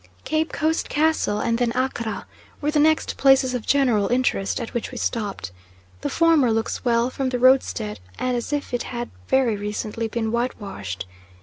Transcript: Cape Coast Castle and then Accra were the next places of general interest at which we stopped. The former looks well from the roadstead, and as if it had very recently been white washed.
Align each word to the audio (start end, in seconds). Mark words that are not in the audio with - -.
Cape 0.23 0.51
Coast 0.51 0.89
Castle 0.89 1.39
and 1.39 1.59
then 1.59 1.71
Accra 1.75 2.25
were 2.59 2.71
the 2.71 2.79
next 2.79 3.17
places 3.17 3.53
of 3.53 3.67
general 3.67 4.07
interest 4.07 4.59
at 4.59 4.73
which 4.73 4.89
we 4.89 4.97
stopped. 4.97 5.51
The 6.01 6.09
former 6.09 6.51
looks 6.51 6.83
well 6.83 7.11
from 7.11 7.29
the 7.29 7.37
roadstead, 7.37 7.99
and 8.17 8.35
as 8.35 8.51
if 8.51 8.73
it 8.73 8.81
had 8.89 9.11
very 9.27 9.55
recently 9.55 10.07
been 10.07 10.31
white 10.31 10.59
washed. 10.59 11.05